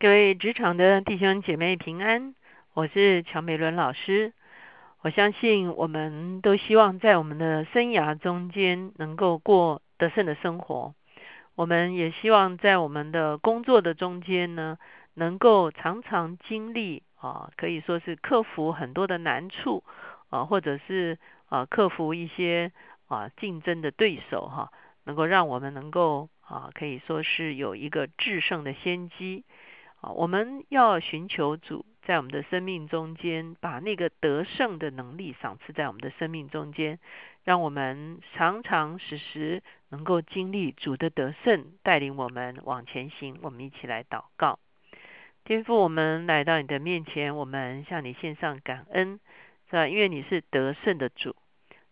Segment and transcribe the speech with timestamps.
[0.00, 2.34] 各位职场的弟兄姐妹平安，
[2.72, 4.32] 我是乔美伦老师。
[5.02, 10.94] 我相信我们都希望在我们的生涯中间能够过得胜的生活。
[11.54, 14.78] 我们也希望在我们的工作的中间呢，
[15.12, 19.84] 能够常常经历啊，可以说是克服很多的难处
[20.30, 21.18] 啊，或者是
[21.50, 22.72] 啊克服一些
[23.06, 24.72] 啊竞争的对手哈，
[25.04, 29.44] 能够让我们能够啊可以说是有一个制胜的先机。
[30.00, 36.98] 啊，我们要寻求主在我们的生命中间，把那个得胜的能力赏赐在我们的生命中间，
[37.44, 43.38] 让我们常常时时能够经历主的得胜，带领我们往前行。
[43.42, 44.58] 我们一起来祷告，
[45.44, 49.20] 天父，我们来到你的面前，我们向你献上感恩，
[49.68, 49.86] 是吧？
[49.86, 51.36] 因为你是得胜的主，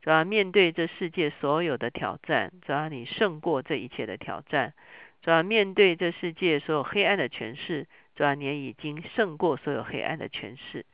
[0.00, 4.74] 主要面对这世界所有的挑战，主要你胜过这一切的挑战。
[5.22, 10.84] 主要面对这世界所有黑暗的权势，主啊你已经胜过所有黑暗的权势。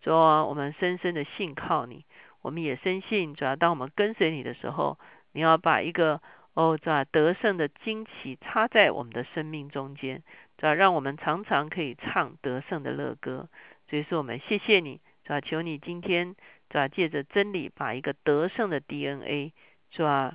[0.00, 2.06] 主啊我们深深的信靠你，
[2.40, 4.98] 我们也深信，主要当我们跟随你的时候，
[5.32, 6.22] 你要把一个
[6.54, 10.22] 哦，主啊得胜的旌旗插在我们的生命中间，
[10.56, 13.48] 主要让我们常常可以唱得胜的乐歌。
[13.90, 16.36] 所以说，我们谢谢你，主要求你今天
[16.68, 19.52] 主要借着真理，把一个得胜的 DNA
[19.90, 20.34] 主要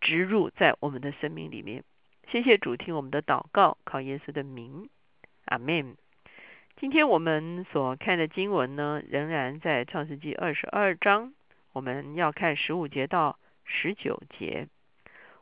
[0.00, 1.84] 植入在我们的生命里面。
[2.28, 4.88] 谢谢主听我们的祷告，靠耶稣的名，
[5.46, 5.96] 阿门。
[6.76, 11.32] 今天我们所看的经文呢，仍然在创世纪二十二章，
[11.72, 14.68] 我们要看十五节到十九节。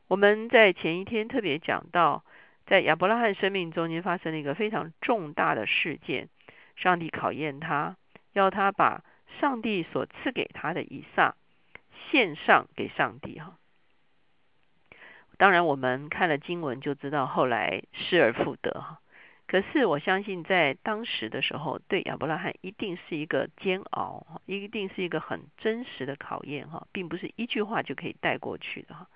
[0.07, 2.25] 我们在前一天特别讲到，
[2.67, 6.29] 在亚伯拉罕生命中间发生了一个非常重大的事件，
[6.77, 7.97] 上帝考验他，
[8.33, 9.03] 要他把
[9.41, 11.35] 上帝所赐给他的以撒
[12.11, 13.59] 献上给上帝，哈。
[15.37, 19.01] 当然，我们看了经文就知道后来失而复得哈。
[19.55, 29.07] 可是我相信，在当时的时候，对亚伯拉罕一定是一个煎熬，一定是一个很真实的考验哈，并不是一句话就可以带过去的哈。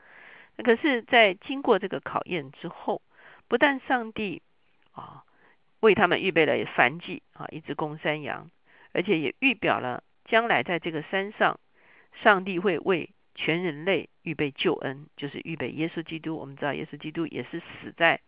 [0.59, 3.03] 可是，在经过这个考验之后，
[3.49, 4.41] 不但上帝
[4.93, 5.25] 啊
[5.81, 8.49] 为他们预备了燔祭啊一只公山羊，
[8.93, 11.59] 而且也预表了将来在这个山上，
[12.23, 13.11] 上帝会为。
[13.35, 16.37] 全人类预备救恩，就是预备耶稣基督。
[16.37, 18.21] 我们知道耶稣基督也是死在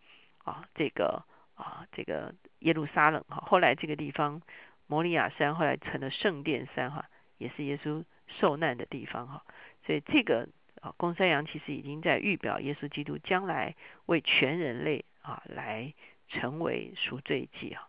[0.45, 1.25] 啊这个
[1.61, 3.37] 啊这个耶路撒冷哈。
[3.47, 4.41] 后来这个地方
[4.87, 7.05] 摩利亚山后来成了圣殿山哈，
[7.37, 9.43] 也是耶稣受难的地方哈。
[9.85, 10.49] 所以这个
[10.81, 15.93] 啊公山羊其实已经在预表耶稣基督将来为全人类啊来
[16.27, 17.87] 成为赎罪祭啊。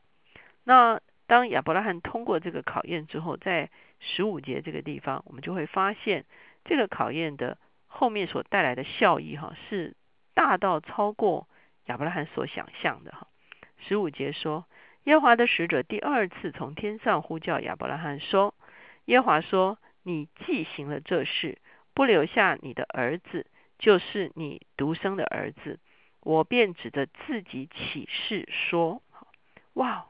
[0.65, 6.25] 那当亚伯拉罕通过这个考验之后，在十五节这个地方，我们就会发现。
[6.65, 7.59] 这个考验的
[7.89, 9.97] 后面所带来的效益，哈，是
[10.33, 11.49] 大到超过
[11.87, 13.27] 亚伯拉罕所想象的，哈。
[13.87, 14.67] 十五节说，
[15.05, 18.55] 耶华的使者第二次从天上呼叫亚伯拉罕说
[19.07, 21.59] ：“耶华说，你既行了这事，
[21.95, 23.47] 不留下你的儿子，
[23.79, 25.79] 就是你独生的儿子，
[26.21, 29.03] 我便指着自己起誓说：
[29.75, 30.07] 哇！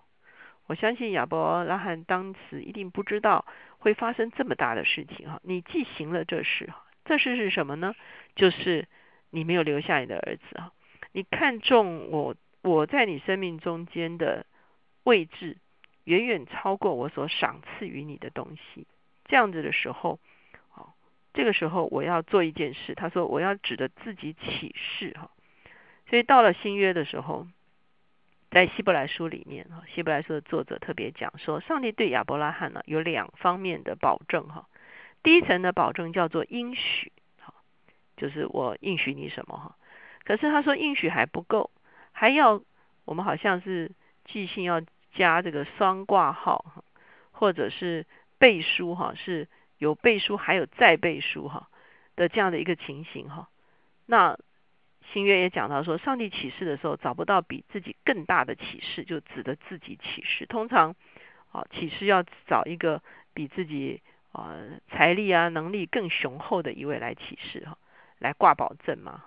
[0.66, 3.44] 我相信亚伯拉罕当时一定不知道。”
[3.82, 5.40] 会发生这么大的事情哈？
[5.42, 7.96] 你既行了这事哈，这事是什么呢？
[8.36, 8.86] 就是
[9.30, 10.70] 你没有留下你的儿子啊！
[11.10, 14.46] 你看中我，我在你生命中间的
[15.04, 15.58] 位置，
[16.04, 18.86] 远远超过我所赏赐于你的东西。
[19.26, 20.18] 这样子的时候，
[20.70, 20.94] 好，
[21.34, 22.94] 这个时候我要做一件事。
[22.94, 25.30] 他说我要指着自己起誓哈。
[26.08, 27.46] 所以到了新约的时候。
[28.52, 34.68] 在希伯来书里面，哈，希伯来书的作者特别讲说，上帝对亚伯拉罕呢有两方面的保证，哈。
[35.22, 37.54] 第一层的保证叫做应许，哈，
[38.14, 39.76] 就是我应许你什么，哈。
[40.24, 41.70] 可是他说应许还不够，
[42.22, 42.62] 还要
[43.04, 43.90] 我们好像是
[44.26, 44.80] 寄信要
[45.12, 46.84] 加这个双挂号，
[47.32, 48.06] 或者是
[48.38, 51.68] 背书，哈，是有背书还有再背书，哈
[52.14, 53.48] 的这样的一个情形，哈。
[54.06, 54.38] 那
[55.12, 60.46] 新约也讲到说，上帝启示的时候找不到比自己更大的启示，就指的自己启示。
[60.46, 60.94] 通常，
[61.50, 63.02] 啊，启示要找一个
[63.34, 64.00] 比自己
[64.30, 64.54] 啊
[64.92, 67.76] 财力啊能力更雄厚的一位来启示哈，
[68.20, 69.24] 来挂保证嘛。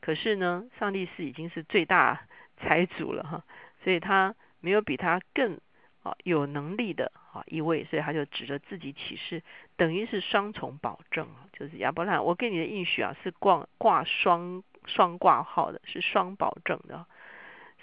[0.00, 2.22] 可是呢，上帝是已经是最大
[2.60, 3.44] 财主了哈，
[3.82, 5.58] 所以他没有比他更
[6.02, 9.42] 啊有能力的啊一位，所以他就指着自己启示，
[9.76, 14.62] 等于是双重保证，就是亚伯拉罕，我给你的应许啊是挂挂双。
[14.86, 17.04] 双挂号的是双保证的，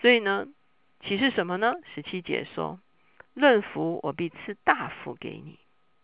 [0.02, 0.48] 所以呢，
[1.02, 1.76] 启示什么呢？
[1.94, 2.80] 十七节说
[3.36, 5.60] ：“论福，我必赐大福给你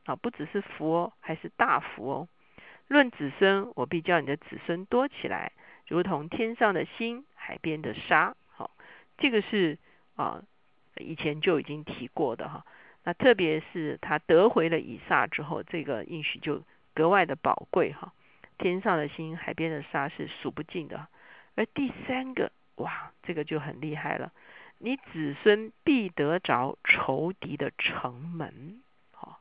[0.06, 2.28] 啊，不只是福哦，还是大福哦。
[2.88, 5.54] 论子孙，我必叫你的子孙多起来，
[5.88, 8.36] 如同天上的星，海边的沙。
[9.22, 9.78] 这个是
[10.16, 10.44] 啊
[10.98, 12.66] 以前就已经提过的哈。
[13.04, 16.62] 那特别是他得回了以撒之后，这个应许就
[16.94, 18.12] 格外的宝贵哈。
[18.58, 21.08] 天上的星，海边的沙是数不尽的。
[21.56, 24.32] 而第三个，哇，这个就很厉害了。
[24.78, 28.82] 你子孙必得着仇敌的城门。
[29.14, 29.40] 哈，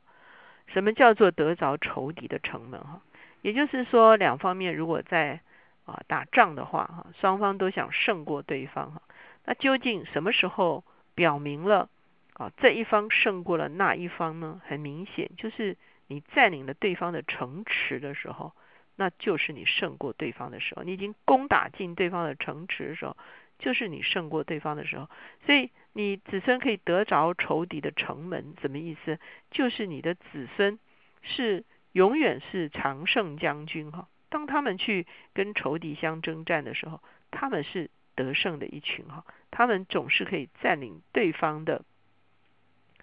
[0.67, 2.81] 什么叫做得着仇敌的城门？
[2.81, 3.03] 哈，
[3.43, 5.41] 也就是说，两方面如果在
[5.85, 9.03] 啊打仗的话，哈，双方都想胜过对方，哈，
[9.45, 10.85] 那究竟什么时候
[11.15, 11.89] 表明了
[12.35, 14.61] 啊这一方胜过了那一方呢？
[14.65, 15.77] 很明显，就是
[16.07, 18.53] 你占领了对方的城池的时候。
[18.97, 23.17] 那就是你胜过对方的时候，你已经攻打进对方的城池的时候，
[23.59, 25.09] 就是你胜过对方的时候。
[25.47, 29.19] 所以你子孙可以得着仇敌的城门，什么意思？
[29.51, 30.79] 就是你的子孙
[31.23, 34.07] 是永远是常胜将军哈。
[34.29, 37.89] 当他们去跟仇敌相征战的时候，他们是
[38.21, 39.25] 得胜的一群哈。
[39.51, 41.83] 他们总是可以占领对方的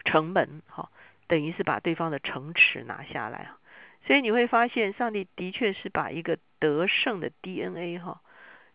[0.06, 0.92] 城门哈，
[1.28, 3.58] 等于是把对方的城池拿下来啊。
[4.06, 8.22] 所以你会发现，上帝的确是把一个得胜的 DNA 哈，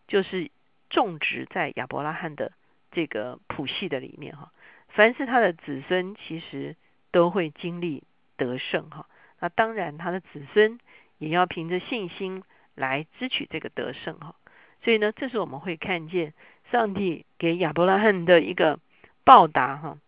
[0.09, 0.51] 就是
[0.91, 2.53] 种植在亚伯拉罕的
[2.91, 4.53] 这个谱系的里面哈。
[4.89, 6.77] 凡是他的子孙，其实
[7.13, 8.03] 都会经历
[8.37, 9.07] 得胜哈。
[9.39, 10.79] 那当然，他的子孙
[11.19, 12.43] 也要凭着信心
[12.75, 14.35] 来支取这个得胜哈。
[14.85, 16.35] 所以呢，这是我们会看见
[16.71, 18.79] 上帝给亚伯拉罕的一个
[19.25, 19.99] 报答哈。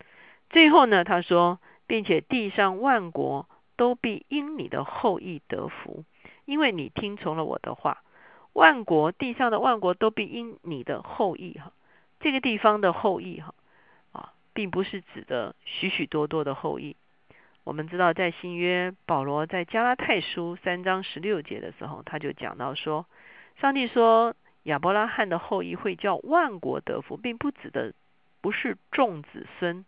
[0.51, 3.49] 最后呢，他说，并且地上万国。
[3.77, 6.05] 都必因你的后裔得福，
[6.45, 8.05] 因为你听从了我的话。
[8.53, 11.73] 万国地上的万国都必因你的后裔哈，
[12.21, 13.53] 这个地方的后裔哈
[14.13, 16.95] 啊，并不是指的许许多多的后裔。
[17.65, 23.07] 我们知道，在新约保罗在加拉太书三章十六节的时候，他就讲到说，
[23.61, 27.95] 上帝说亚伯拉罕的后裔会叫万国得福，并不指的
[28.43, 29.87] 不是众子孙，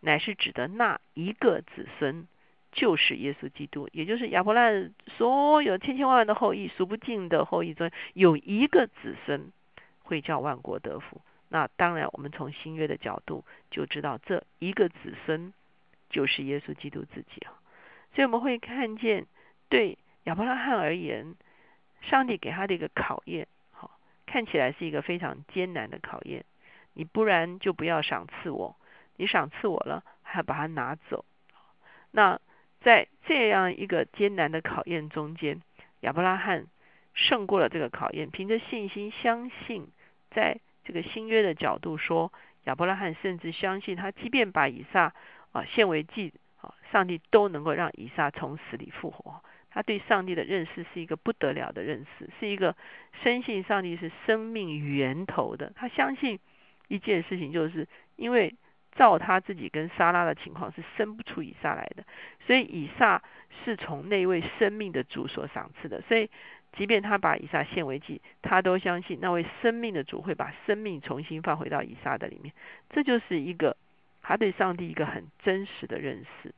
[0.00, 2.28] 乃是指的那一个子孙。
[2.72, 9.50] 就是耶稣基督，也就是亚伯拉罕所有千千万万的后裔、数不尽的后裔中，有一个子孙
[10.02, 11.22] 会叫万国得福。
[11.48, 15.54] 那当然，我们从新约的角度就知道，这一个子孙
[16.10, 17.56] 就是耶稣基督自己啊。
[18.14, 19.26] 所以我们会看见，
[19.70, 21.34] 对亚伯拉罕而言，
[22.02, 23.48] 上帝给他的一个考验，
[24.36, 26.44] 看起来是一个非常艰难的考验。
[26.92, 28.76] 你不然就不要赏赐我，
[29.16, 31.24] 你赏赐我了，还要把它拿走，
[32.10, 32.38] 那。
[32.82, 35.60] 在这样一个艰难的考验中间，
[36.00, 36.66] 亚伯拉罕
[37.14, 39.88] 胜过了这个考验，凭着信心相信，
[40.30, 42.32] 在这个新约的角度说，
[42.64, 45.14] 亚伯拉罕甚至相信他，即便把以撒
[45.52, 49.42] 啊献为祭啊，上帝都能够让以撒从死里复活。
[49.76, 52.74] 他对上帝的认识是一个不得了的认识，是一个
[53.22, 55.70] 深信上帝是生命源头的。
[55.76, 56.40] 他相信
[56.88, 57.86] 一件事情，就是
[58.16, 58.54] 因为。
[58.96, 62.02] 照他自己跟莎拉的情况是生不出以撒来的，
[62.46, 63.22] 所以以撒
[63.62, 66.00] 是从那位生命的主所赏赐的。
[66.08, 66.30] 所以，
[66.78, 72.54] 即便他把以撒献为祭，他都相信那位生命的主会把生命重新放回到以撒的里面。
[72.88, 73.76] 这就是一个
[74.22, 76.54] 他对上帝一个很真实的认识。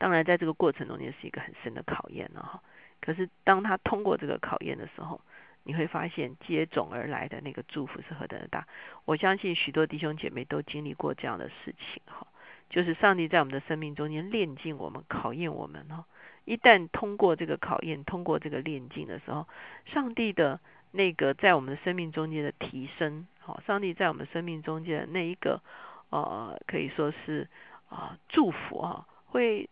[0.00, 2.62] 当然，在这个过程中间是一个很深的考验了哈。
[3.02, 5.20] 可是当他通过这个考验的时候，
[5.62, 8.66] 你会发现接踵而来的那个祝福是何等的大！
[9.04, 12.26] 我相信许多弟兄姐妹都经历过这样的事情哈，
[12.70, 16.06] 就是上帝在我们的生命中间炼尽我们、考验我们哈。
[16.46, 19.46] 一旦通过这个考验、通过这个炼尽的时候，
[19.84, 20.58] 上帝的
[20.92, 25.60] 那个在我们的生命中间的提升，好，上帝在我们生命中间的那一个
[26.08, 27.46] 呃，可以说是
[27.90, 29.68] 啊祝福哈，会。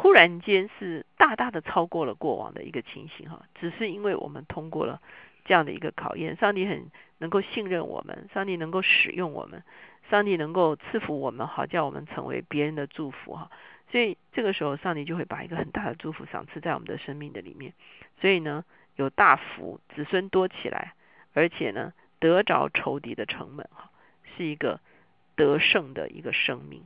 [0.00, 5.02] 忽然间是大大的超过了过往的一个情形哈，只是因为我们通过了
[5.44, 6.88] 这样的一个考验，上帝很
[7.18, 9.64] 能够信任我们，上帝能够使用我们，
[10.08, 13.50] 上帝能够赐福我们，好叫我们成为别人的祝福哈。
[13.90, 17.72] 所以这个时候，上帝就会把一个很大的祝福赏赐在我们的生命的里面。
[18.20, 18.64] 所以呢，
[18.94, 20.94] 有大福，子孙多起来，
[21.34, 23.90] 而且呢，得着仇敌的城门哈，
[24.36, 24.78] 是一个
[25.34, 26.84] 得胜的一个生命。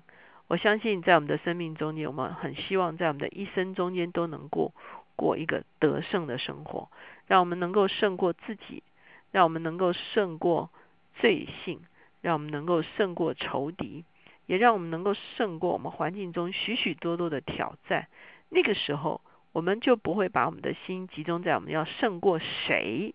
[0.52, 4.74] 我相信在我们的生命中间，我们很希望在我们的一生中间都能过
[5.16, 6.90] 过一个得胜的生活，
[7.26, 8.82] 让我们能够胜过自己，
[9.30, 10.68] 让我们能够胜过
[11.14, 11.80] 罪性，
[12.20, 14.04] 让我们能够胜过仇敌，
[14.44, 18.08] 也让我们能够胜过我们环境中许许多多的挑战。
[18.50, 23.14] 那个时候，我们就不会把我们的心集中在我们要胜过谁，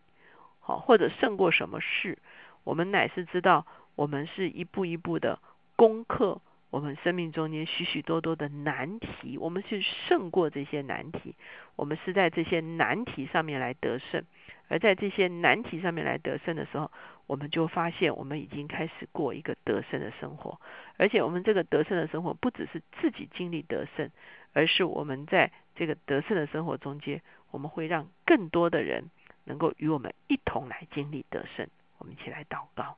[0.59, 2.17] 好或者胜过什么事。
[2.63, 5.37] 我们乃是知道，我们是一步一步的
[5.75, 6.41] 攻克。
[6.69, 11.35] 我们生命中间许许多多的难题，我们去胜过这些难题。
[11.75, 14.23] 我们是在这些难题上面来得胜，
[14.67, 16.91] 而在这些难题上面来得胜的时候，
[17.25, 20.59] 我们就发现我们已经开始过一个得胜的生活。
[20.97, 24.09] 而且我们这个得胜的生活，不只是自己经历得胜，
[24.53, 27.21] 而是我们在这个得胜的生活中间，
[27.51, 29.09] 我们会让更多的人
[29.45, 31.67] 能够与我们一同来经历得胜。
[31.97, 32.97] 我们一起来祷告，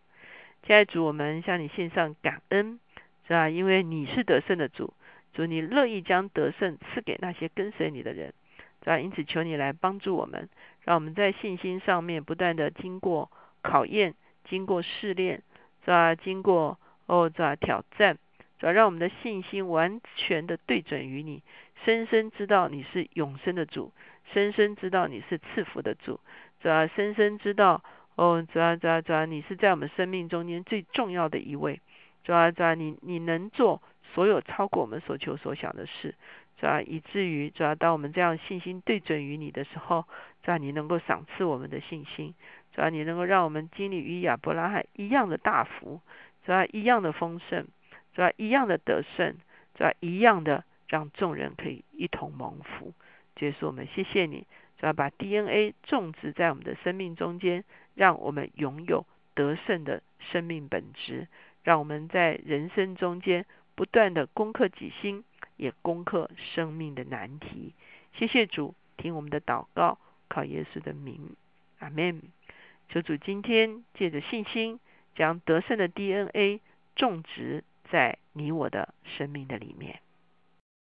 [0.63, 2.79] 亲爱的主，我们向你献上感恩。
[3.29, 3.47] 是吧？
[3.47, 4.91] 因为你是得胜的主，
[5.33, 8.33] 主你乐意将得胜赐给那些跟随你的人，
[8.83, 8.99] 是吧？
[8.99, 10.49] 因此求你来帮助我们，
[10.83, 13.29] 让我们在信心上面不断的经过
[13.61, 15.43] 考验，经过试炼，
[15.85, 16.15] 是吧？
[16.15, 17.55] 经过哦，是吧？
[17.55, 18.17] 挑战，
[18.59, 18.71] 是吧？
[18.71, 21.43] 让我们的信心完全的对准于你，
[21.85, 23.93] 深深知道你是永生的主，
[24.33, 26.19] 深深知道你是赐福的主，
[26.63, 26.87] 是吧？
[26.87, 27.83] 深深知道
[28.15, 31.79] 哦，主要主要主要你是在我们生命中间最重要的一位。
[32.29, 33.81] 主要主要你你能做
[34.13, 36.13] 所有超过我们所求所想的事，
[36.59, 40.05] 主要以至于主要当我们这样信心对准于你的时候，
[40.43, 42.35] 主要你能够赏赐我们的信心，
[42.75, 46.01] 主要你能够让我们经历与亚伯拉罕一样的大福，
[46.45, 47.65] 主要一样的丰盛，
[48.13, 49.35] 主要一样的得胜，
[49.73, 52.93] 主要一样的让众人可以一同蒙福。
[53.37, 54.45] 结束，我们谢谢你，
[54.77, 57.63] 主要把 DNA 种植在我们的生命中间，
[57.95, 61.27] 让我们拥有得胜的生命本质。
[61.63, 65.23] 让我们在人生中间不断的攻克己心，
[65.57, 67.73] 也攻克生命的难题。
[68.13, 69.97] 谢谢主，听我们的祷告，
[70.27, 71.35] 靠耶稣的名，
[71.79, 72.21] 阿门。
[72.89, 74.79] 求主今天借着信心，
[75.15, 76.59] 将得胜的 DNA
[76.95, 79.99] 种植在你我的生命的里面。